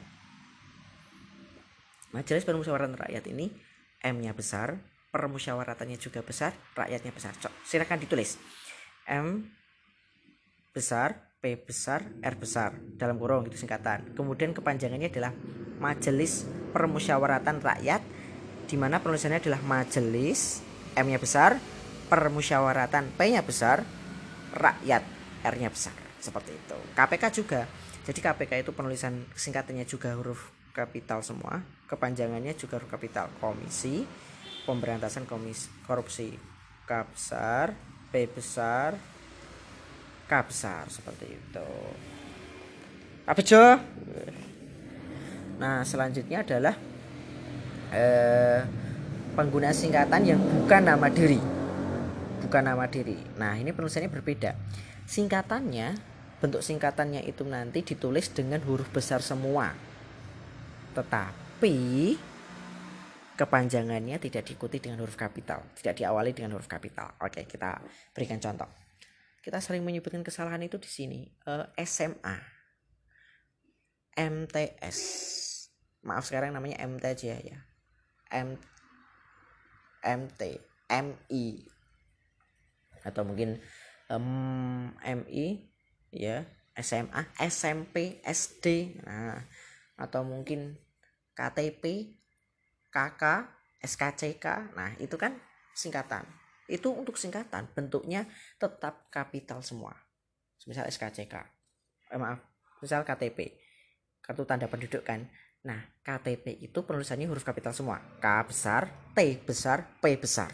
Majelis 2.12 2.44
permusyawaratan 2.44 3.00
rakyat 3.00 3.24
ini 3.32 3.56
M-nya 4.04 4.36
besar 4.36 4.76
permusyawaratannya 5.16 5.96
juga 5.96 6.20
besar 6.20 6.52
rakyatnya 6.76 7.16
besar. 7.16 7.32
Silakan 7.64 8.04
ditulis 8.04 8.36
M 9.06 9.46
besar, 10.74 11.38
P 11.40 11.56
besar 11.56 12.02
R 12.26 12.36
besar 12.36 12.74
dalam 12.98 13.22
kurung 13.22 13.46
itu 13.46 13.56
singkatan. 13.56 14.18
Kemudian 14.18 14.52
kepanjangannya 14.52 15.14
adalah 15.14 15.32
Majelis 15.78 16.44
Permusyawaratan 16.74 17.62
Rakyat 17.62 18.02
di 18.66 18.76
mana 18.76 18.98
penulisannya 19.00 19.40
adalah 19.40 19.62
Majelis 19.62 20.66
M-nya 20.98 21.22
besar 21.22 21.62
Permusyawaratan 22.10 23.14
P-nya 23.14 23.46
besar 23.46 23.86
Rakyat 24.58 25.04
R-nya 25.46 25.70
besar. 25.70 25.94
Seperti 26.18 26.58
itu. 26.58 26.78
KPK 26.98 27.24
juga. 27.30 27.62
Jadi 28.06 28.20
KPK 28.22 28.66
itu 28.66 28.72
penulisan 28.74 29.30
singkatannya 29.38 29.86
juga 29.86 30.18
huruf 30.18 30.50
kapital 30.74 31.22
semua. 31.22 31.62
Kepanjangannya 31.86 32.58
juga 32.58 32.82
huruf 32.82 32.90
kapital. 32.90 33.30
Komisi 33.38 34.02
Pemberantasan 34.66 35.30
Komisi 35.30 35.70
Korupsi 35.86 36.34
besar 36.86 37.95
P 38.10 38.30
besar 38.30 38.98
K 40.26 40.34
besar 40.42 40.90
seperti 40.90 41.38
itu. 41.38 41.70
Apa 43.26 43.42
Jo? 43.46 43.78
Nah 45.62 45.86
selanjutnya 45.86 46.42
adalah 46.42 46.76
eh, 47.94 48.62
pengguna 49.38 49.70
singkatan 49.70 50.22
yang 50.26 50.42
bukan 50.42 50.82
nama 50.82 51.08
diri. 51.14 51.38
Bukan 52.42 52.64
nama 52.66 52.86
diri. 52.90 53.18
Nah 53.38 53.54
ini 53.58 53.70
penulisannya 53.70 54.10
berbeda. 54.10 54.58
Singkatannya 55.06 56.16
bentuk 56.42 56.62
singkatannya 56.66 57.26
itu 57.26 57.46
nanti 57.46 57.86
ditulis 57.86 58.30
dengan 58.34 58.62
huruf 58.66 58.90
besar 58.90 59.22
semua. 59.22 59.74
Tetapi 60.98 61.78
kepanjangannya 63.36 64.16
tidak 64.18 64.48
diikuti 64.48 64.80
dengan 64.80 65.04
huruf 65.04 65.20
kapital, 65.20 65.62
tidak 65.76 66.00
diawali 66.00 66.32
dengan 66.32 66.56
huruf 66.56 66.72
kapital. 66.72 67.16
Oke, 67.20 67.44
kita 67.44 67.80
berikan 68.16 68.40
contoh. 68.40 68.68
Kita 69.44 69.62
sering 69.62 69.86
menyebutkan 69.86 70.26
kesalahan 70.26 70.64
itu 70.66 70.82
di 70.82 70.90
sini. 70.90 71.20
Uh, 71.46 71.68
eh, 71.78 71.86
SMA, 71.86 72.36
MTS. 74.18 75.00
Maaf 76.08 76.26
sekarang 76.26 76.56
namanya 76.56 76.82
MT 76.82 77.04
aja 77.06 77.38
ya. 77.38 77.60
M 78.34 78.58
MT, 80.06 80.42
MI 80.90 81.46
atau 83.06 83.22
mungkin 83.22 83.62
um, 84.10 84.90
MI 84.98 85.70
ya, 86.10 86.46
SMA, 86.74 87.22
SMP, 87.38 88.22
SD. 88.26 88.98
Nah, 89.06 89.46
atau 89.96 90.26
mungkin 90.26 90.78
KTP 91.38 92.16
KK, 92.96 93.24
SKCK. 93.84 94.72
Nah, 94.72 94.96
itu 95.04 95.20
kan 95.20 95.36
singkatan. 95.76 96.24
Itu 96.72 96.96
untuk 96.96 97.20
singkatan, 97.20 97.68
bentuknya 97.76 98.24
tetap 98.56 99.12
kapital 99.12 99.60
semua. 99.60 99.92
Misal 100.64 100.88
SKCK. 100.88 101.36
Eh, 102.10 102.18
maaf, 102.18 102.40
misal 102.80 103.04
KTP. 103.04 103.60
Kartu 104.24 104.48
tanda 104.48 104.72
penduduk 104.72 105.04
kan. 105.04 105.28
Nah, 105.68 105.82
KTP 106.02 106.64
itu 106.64 106.88
penulisannya 106.88 107.28
huruf 107.28 107.44
kapital 107.44 107.76
semua. 107.76 108.00
K 108.24 108.26
besar, 108.48 108.90
T 109.14 109.20
besar, 109.44 110.00
P 110.00 110.16
besar. 110.16 110.50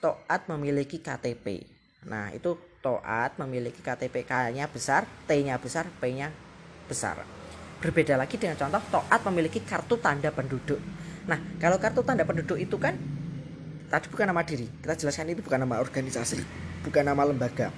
Toat 0.00 0.48
memiliki 0.50 1.00
KTP. 1.00 1.64
Nah, 2.08 2.32
itu 2.32 2.56
Toat 2.80 3.36
memiliki 3.36 3.84
KTP 3.84 4.24
K-nya 4.24 4.64
besar, 4.72 5.04
T-nya 5.28 5.60
besar, 5.60 5.84
P-nya 6.00 6.32
besar. 6.88 7.20
Berbeda 7.80 8.16
lagi 8.16 8.40
dengan 8.40 8.56
contoh 8.56 8.80
Toat 8.88 9.20
memiliki 9.28 9.60
kartu 9.60 10.00
tanda 10.00 10.32
penduduk. 10.32 10.80
Nah, 11.30 11.38
kalau 11.62 11.78
kartu 11.78 12.02
tanda 12.02 12.26
penduduk 12.26 12.58
itu 12.58 12.74
kan 12.74 12.98
tadi 13.86 14.10
bukan 14.10 14.34
nama 14.34 14.42
diri. 14.42 14.66
Kita 14.66 14.98
jelaskan 14.98 15.30
itu 15.30 15.46
bukan 15.46 15.62
nama 15.62 15.78
organisasi, 15.78 16.42
bukan 16.82 17.06
nama 17.06 17.22
lembaga. 17.22 17.70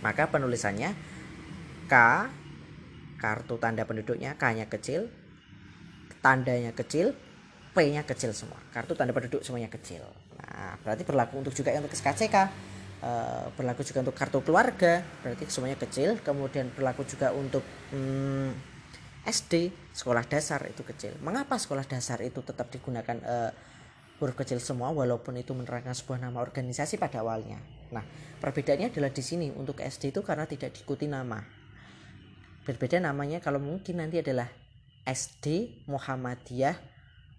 Maka 0.00 0.32
penulisannya 0.32 0.96
K 1.84 1.94
kartu 3.20 3.60
tanda 3.60 3.84
penduduknya 3.84 4.40
K-nya 4.40 4.72
kecil, 4.72 5.12
tandanya 6.24 6.72
kecil, 6.72 7.12
P-nya 7.76 8.08
kecil 8.08 8.32
semua. 8.32 8.56
Kartu 8.72 8.96
tanda 8.96 9.12
penduduk 9.12 9.44
semuanya 9.44 9.68
kecil. 9.68 10.08
Nah, 10.40 10.80
berarti 10.80 11.04
berlaku 11.04 11.44
untuk 11.44 11.52
juga 11.52 11.76
untuk 11.76 11.92
SKCK. 11.92 12.36
Eh, 13.02 13.46
berlaku 13.58 13.82
juga 13.82 14.06
untuk 14.06 14.14
kartu 14.14 14.38
keluarga, 14.46 15.02
berarti 15.20 15.44
semuanya 15.52 15.76
kecil. 15.76 16.22
Kemudian 16.24 16.72
berlaku 16.72 17.04
juga 17.04 17.34
untuk 17.36 17.60
hmm, 17.92 18.71
SD 19.22 19.70
sekolah 19.94 20.26
dasar 20.26 20.66
itu 20.66 20.82
kecil. 20.82 21.14
Mengapa 21.22 21.54
sekolah 21.54 21.86
dasar 21.86 22.18
itu 22.26 22.42
tetap 22.42 22.74
digunakan 22.74 23.16
uh, 23.22 23.50
huruf 24.18 24.34
kecil 24.34 24.58
semua 24.58 24.90
walaupun 24.90 25.38
itu 25.38 25.54
menerangkan 25.54 25.94
sebuah 25.94 26.18
nama 26.18 26.42
organisasi 26.42 26.98
pada 26.98 27.22
awalnya? 27.22 27.62
Nah 27.94 28.02
perbedaannya 28.42 28.90
adalah 28.90 29.14
di 29.14 29.22
sini 29.22 29.50
untuk 29.54 29.78
SD 29.78 30.10
itu 30.10 30.20
karena 30.26 30.46
tidak 30.50 30.74
diikuti 30.74 31.06
nama. 31.06 31.38
Berbeda 32.66 32.98
namanya 32.98 33.38
kalau 33.38 33.62
mungkin 33.62 34.02
nanti 34.02 34.18
adalah 34.22 34.50
SD 35.06 35.86
Muhammadiyah 35.86 36.78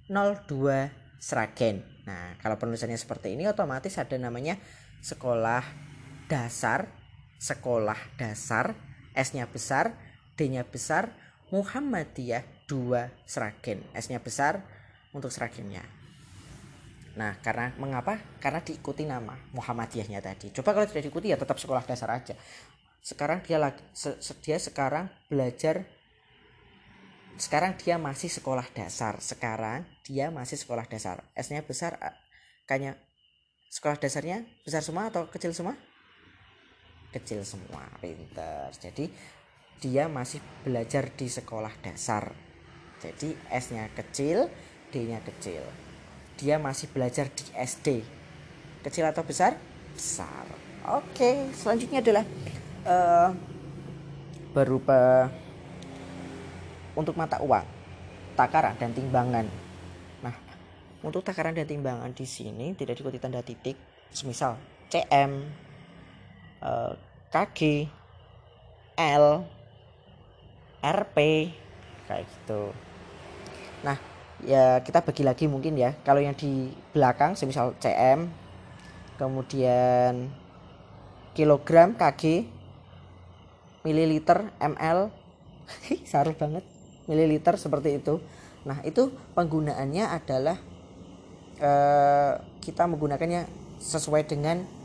02 0.07 1.19
Sragen. 1.19 1.83
Nah 2.07 2.39
kalau 2.39 2.55
penulisannya 2.59 2.99
seperti 2.99 3.35
ini 3.35 3.47
otomatis 3.47 3.95
ada 3.99 4.15
namanya 4.15 4.55
sekolah 5.03 5.63
dasar 6.31 6.87
sekolah 7.43 8.15
dasar 8.15 8.71
S-nya 9.11 9.51
besar 9.51 9.99
D-nya 10.39 10.63
besar 10.63 11.11
Muhammadiyah 11.53 12.65
2 12.65 13.29
Sragen. 13.29 13.85
S-nya 13.93 14.17
besar 14.17 14.65
untuk 15.13 15.29
Sragennya. 15.29 15.85
Nah, 17.13 17.37
karena 17.45 17.69
mengapa? 17.77 18.17
Karena 18.41 18.57
diikuti 18.65 19.05
nama 19.05 19.37
Muhammadiyahnya 19.53 20.17
tadi. 20.17 20.49
Coba 20.49 20.73
kalau 20.73 20.89
tidak 20.89 21.05
diikuti 21.05 21.29
ya 21.29 21.37
tetap 21.37 21.61
sekolah 21.61 21.85
dasar 21.85 22.09
aja. 22.09 22.33
Sekarang 23.05 23.45
dia 23.45 23.61
lagi 23.61 23.85
se, 23.93 24.17
dia 24.41 24.57
sekarang 24.57 25.13
belajar 25.29 25.85
sekarang 27.37 27.77
dia 27.77 28.01
masih 28.01 28.33
sekolah 28.33 28.65
dasar. 28.73 29.21
Sekarang 29.21 29.85
dia 30.01 30.33
masih 30.33 30.57
sekolah 30.57 30.89
dasar. 30.89 31.21
S-nya 31.37 31.61
besar 31.61 32.01
kayaknya 32.65 32.97
sekolah 33.69 34.01
dasarnya 34.01 34.41
besar 34.65 34.81
semua 34.81 35.13
atau 35.13 35.29
kecil 35.29 35.53
semua? 35.53 35.77
Kecil 37.13 37.45
semua. 37.45 37.85
Pinter. 38.01 38.73
Jadi 38.73 39.13
dia 39.83 40.07
masih 40.07 40.39
belajar 40.63 41.11
di 41.11 41.27
sekolah 41.27 41.75
dasar. 41.83 42.31
Jadi 43.03 43.35
S-nya 43.51 43.91
kecil, 43.91 44.47
D-nya 44.95 45.19
kecil. 45.19 45.59
Dia 46.39 46.55
masih 46.55 46.87
belajar 46.87 47.27
di 47.27 47.43
SD. 47.51 47.99
Kecil 48.79 49.03
atau 49.03 49.27
besar? 49.27 49.59
Besar. 49.91 50.47
Oke, 50.87 51.51
selanjutnya 51.51 51.99
adalah 51.99 52.23
uh, 52.87 53.35
berupa 54.55 55.27
untuk 56.95 57.19
mata 57.19 57.43
uang, 57.43 57.67
takaran 58.39 58.79
dan 58.79 58.95
timbangan. 58.95 59.51
Nah, 60.23 60.35
untuk 61.03 61.27
takaran 61.27 61.51
dan 61.51 61.67
timbangan 61.67 62.15
di 62.15 62.23
sini 62.23 62.71
tidak 62.71 63.03
diikuti 63.03 63.19
tanda 63.19 63.43
titik, 63.43 63.75
semisal 64.15 64.55
CM, 64.87 65.43
uh, 66.63 66.91
eh, 66.91 66.93
KG, 67.35 67.59
L, 68.95 69.43
RP 70.83 71.17
kayak 72.11 72.27
gitu. 72.27 72.75
Nah 73.87 73.95
ya 74.43 74.83
kita 74.83 74.99
bagi 74.99 75.23
lagi 75.23 75.47
mungkin 75.47 75.79
ya. 75.79 75.95
Kalau 76.03 76.19
yang 76.19 76.35
di 76.35 76.75
belakang 76.91 77.39
semisal 77.39 77.73
CM 77.79 78.27
kemudian 79.15 80.27
kilogram 81.31 81.95
kg 81.95 82.43
mililiter 83.87 84.51
ml 84.59 85.11
saru 86.09 86.35
banget 86.35 86.67
mililiter 87.07 87.55
seperti 87.55 88.03
itu. 88.03 88.19
Nah 88.67 88.83
itu 88.83 89.11
penggunaannya 89.35 90.05
adalah 90.11 90.57
eh, 91.59 92.33
kita 92.59 92.87
menggunakannya 92.87 93.47
sesuai 93.79 94.27
dengan 94.27 94.82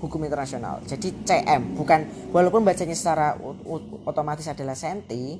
hukum 0.00 0.24
internasional. 0.24 0.80
Jadi 0.88 1.12
CM 1.22 1.76
bukan 1.76 2.32
walaupun 2.32 2.64
bacanya 2.64 2.96
secara 2.96 3.36
otomatis 4.08 4.48
adalah 4.48 4.74
senti 4.74 5.36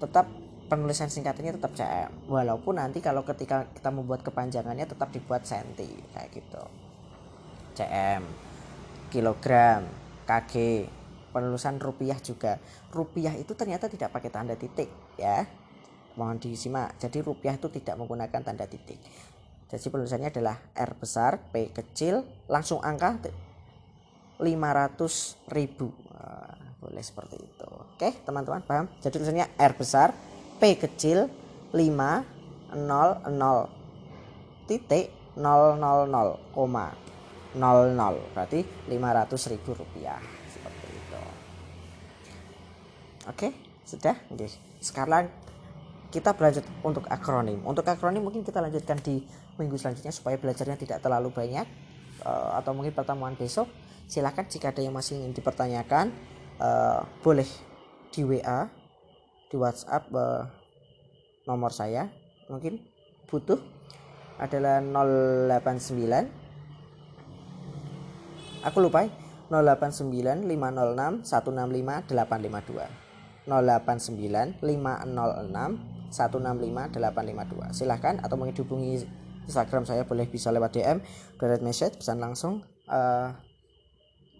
tetap 0.00 0.26
penulisan 0.68 1.08
singkatannya 1.12 1.56
tetap 1.60 1.72
CM. 1.76 2.10
Walaupun 2.28 2.80
nanti 2.80 3.04
kalau 3.04 3.24
ketika 3.24 3.68
kita 3.72 3.92
membuat 3.92 4.24
kepanjangannya 4.24 4.88
tetap 4.88 5.12
dibuat 5.12 5.44
senti 5.44 5.88
kayak 6.16 6.28
gitu. 6.32 6.64
CM, 7.76 8.24
kilogram, 9.12 9.86
kg, 10.28 10.52
penulisan 11.32 11.80
rupiah 11.80 12.18
juga. 12.20 12.60
Rupiah 12.92 13.36
itu 13.36 13.52
ternyata 13.56 13.88
tidak 13.88 14.12
pakai 14.12 14.32
tanda 14.32 14.56
titik 14.56 14.88
ya. 15.16 15.48
Mohon 16.18 16.42
disimak. 16.42 16.98
Jadi 16.98 17.22
rupiah 17.22 17.54
itu 17.54 17.70
tidak 17.70 17.94
menggunakan 17.94 18.42
tanda 18.42 18.66
titik. 18.66 18.98
Jadi 19.68 19.92
penulisannya 19.92 20.32
adalah 20.32 20.56
R 20.72 20.92
besar, 20.96 21.38
P 21.52 21.68
kecil, 21.70 22.24
langsung 22.48 22.80
angka 22.80 23.30
500 24.40 25.52
ribu. 25.52 25.92
Boleh 26.78 27.04
seperti 27.04 27.36
itu. 27.36 27.68
Oke, 27.68 28.16
teman-teman 28.24 28.64
paham? 28.64 28.86
Jadi 29.02 29.20
tulisannya 29.20 29.46
R 29.60 29.72
besar, 29.76 30.16
P 30.56 30.78
kecil, 30.80 31.28
5 31.72 32.38
0 32.72 33.24
0 33.28 34.68
titik 34.68 35.08
000 35.36 36.52
koma 36.52 36.92
00 37.56 38.34
berarti 38.36 38.60
500 38.88 39.52
ribu 39.52 39.70
rupiah 39.72 40.20
seperti 40.52 40.86
itu 40.92 41.22
oke 43.24 43.48
sudah 43.88 44.16
sekarang 44.84 45.32
kita 46.12 46.36
belajar 46.36 46.64
untuk 46.84 47.08
akronim 47.08 47.64
untuk 47.64 47.88
akronim 47.88 48.20
mungkin 48.20 48.44
kita 48.44 48.60
lanjutkan 48.60 49.00
di 49.00 49.24
minggu 49.58 49.76
selanjutnya 49.76 50.14
supaya 50.14 50.38
belajarnya 50.38 50.78
tidak 50.78 51.02
terlalu 51.02 51.34
banyak 51.34 51.66
uh, 52.22 52.54
atau 52.62 52.70
mungkin 52.72 52.94
pertemuan 52.94 53.34
besok 53.34 53.66
silahkan 54.08 54.48
jika 54.48 54.72
ada 54.72 54.80
yang 54.80 54.96
masih 54.96 55.20
ingin 55.20 55.36
dipertanyakan 55.36 56.08
uh, 56.62 57.04
boleh 57.20 57.44
di 58.14 58.24
WA 58.24 58.70
di 59.48 59.56
WhatsApp 59.58 60.04
uh, 60.14 60.46
nomor 61.44 61.72
saya. 61.72 62.08
Mungkin 62.48 62.80
butuh 63.28 63.60
adalah 64.40 64.80
089 64.80 66.30
aku 68.62 68.78
lupa 68.78 69.10
089 69.50 70.46
506 70.46 71.26
165 71.26 72.06
852 72.06 72.86
089 73.48 74.60
506 74.62 75.98
165 76.08 76.96
852 76.96 77.76
silahkan 77.76 78.16
atau 78.22 78.38
mungkin 78.38 78.54
dihubungi 78.54 79.02
Instagram 79.48 79.88
saya 79.88 80.04
boleh 80.04 80.28
bisa 80.28 80.52
lewat 80.52 80.76
DM 80.76 81.00
direct 81.40 81.64
message 81.64 81.96
pesan 81.96 82.20
langsung 82.20 82.60
uh, 82.92 83.32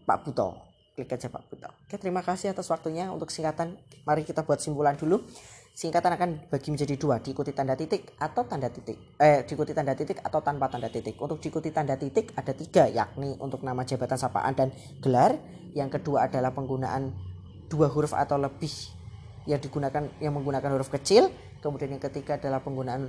Pak 0.05 0.19
Buto. 0.29 0.61
Klik 0.93 1.09
aja 1.09 1.33
Pak 1.33 1.49
Buto. 1.49 1.73
Oke 1.89 1.97
terima 1.97 2.21
kasih 2.21 2.53
atas 2.53 2.69
waktunya. 2.69 3.09
Untuk 3.09 3.33
singkatan 3.33 3.81
mari 4.05 4.29
kita 4.29 4.45
buat 4.45 4.61
simpulan 4.61 5.01
dulu. 5.01 5.25
Singkatan 5.73 6.11
akan 6.19 6.31
bagi 6.51 6.75
menjadi 6.75 6.99
dua 6.99 7.23
diikuti 7.23 7.55
tanda 7.55 7.79
titik 7.79 8.19
atau 8.19 8.43
tanda 8.43 8.67
titik 8.67 8.99
eh 9.23 9.47
diikuti 9.47 9.71
tanda 9.71 9.95
titik 9.95 10.19
atau 10.21 10.43
tanpa 10.45 10.69
tanda 10.69 10.91
titik. 10.93 11.17
Untuk 11.17 11.41
diikuti 11.41 11.71
tanda 11.73 11.95
titik 11.95 12.35
ada 12.37 12.53
tiga 12.53 12.91
yakni 12.91 13.39
untuk 13.41 13.65
nama 13.65 13.87
jabatan 13.87 14.19
sapaan 14.19 14.53
dan 14.59 14.69
gelar. 15.01 15.39
Yang 15.73 16.01
kedua 16.01 16.27
adalah 16.27 16.51
penggunaan 16.53 17.15
dua 17.71 17.89
huruf 17.89 18.13
atau 18.13 18.37
lebih 18.37 18.73
yang 19.47 19.63
digunakan 19.63 20.05
yang 20.19 20.35
menggunakan 20.35 20.69
huruf 20.75 20.91
kecil. 20.91 21.31
Kemudian 21.63 21.95
yang 21.95 22.03
ketiga 22.03 22.37
adalah 22.37 22.59
penggunaan 22.59 23.09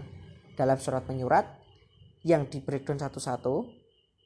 dalam 0.53 0.77
surat 0.77 1.01
menyurat 1.09 1.47
yang 2.23 2.47
di 2.47 2.59
breakdown 2.59 2.99
satu-satu 2.99 3.79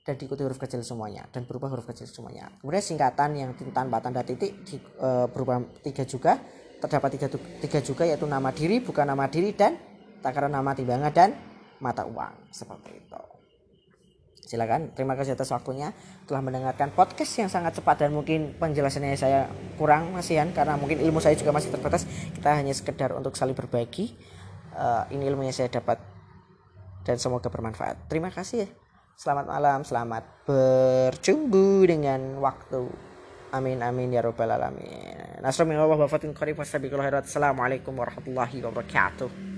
dan 0.03 0.19
diikuti 0.19 0.43
huruf 0.43 0.59
kecil 0.59 0.83
semuanya 0.83 1.23
dan 1.31 1.47
berubah 1.47 1.71
huruf 1.71 1.87
kecil 1.87 2.09
semuanya 2.09 2.51
kemudian 2.59 2.83
singkatan 2.83 3.29
yang 3.39 3.49
tanpa 3.71 4.03
tanda 4.03 4.19
titik 4.19 4.65
di, 4.67 4.75
e, 4.75 5.09
berubah 5.31 5.63
tiga 5.79 6.03
juga 6.03 6.43
terdapat 6.83 7.15
tiga, 7.15 7.27
tiga 7.63 7.79
juga 7.79 8.03
yaitu 8.03 8.27
nama 8.27 8.51
diri, 8.51 8.83
bukan 8.83 9.07
nama 9.07 9.31
diri 9.31 9.55
dan 9.55 9.79
takaran 10.19 10.51
nama 10.51 10.75
timbangan 10.75 11.11
dan 11.15 11.29
mata 11.79 12.03
uang 12.03 12.51
seperti 12.51 12.91
itu. 12.99 13.21
Silakan, 14.43 14.91
terima 14.91 15.15
kasih 15.15 15.39
atas 15.39 15.55
waktunya 15.55 15.95
telah 16.27 16.43
mendengarkan 16.43 16.91
podcast 16.91 17.31
yang 17.39 17.47
sangat 17.47 17.79
cepat 17.79 18.05
dan 18.05 18.11
mungkin 18.11 18.59
penjelasannya 18.59 19.15
saya 19.15 19.47
kurang 19.79 20.11
masihan 20.11 20.51
karena 20.51 20.75
mungkin 20.75 20.99
ilmu 20.99 21.23
saya 21.23 21.39
juga 21.39 21.55
masih 21.55 21.71
terbatas. 21.71 22.03
Kita 22.35 22.51
hanya 22.51 22.75
sekedar 22.75 23.15
untuk 23.15 23.39
saling 23.39 23.55
berbagi. 23.55 24.13
Uh, 24.75 25.07
ini 25.15 25.31
ilmu 25.31 25.47
yang 25.47 25.55
saya 25.55 25.71
dapat 25.71 26.01
dan 27.03 27.19
semoga 27.19 27.51
bermanfaat. 27.51 28.09
Terima 28.09 28.31
kasih. 28.31 28.67
Selamat 29.13 29.45
malam, 29.45 29.85
selamat 29.85 30.23
berjumpa 30.49 31.85
dengan 31.85 32.41
waktu. 32.41 32.89
Amin 33.53 33.85
amin 33.85 34.17
ya 34.17 34.25
rabbal 34.25 34.49
alamin. 34.49 35.37
Nasrul 35.45 35.77
Allah 35.77 35.99
wa 36.01 36.09
khairat. 37.05 37.29
Assalamualaikum 37.29 37.93
warahmatullahi 37.93 38.57
wabarakatuh. 38.65 39.52